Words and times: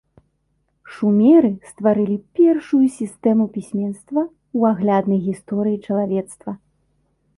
Шумеры 0.93 1.51
стварылі 1.73 2.17
першую 2.39 2.81
сістэму 2.97 3.45
пісьменства 3.57 4.21
ў 4.25 4.59
агляднай 4.73 5.19
гісторыі 5.31 5.77
чалавецтва. 5.91 6.51